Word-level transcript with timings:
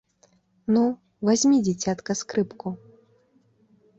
Ну, 0.77 0.83
вазьмі, 1.27 1.59
дзіцятка, 1.67 2.11
скрыпку. 2.21 2.67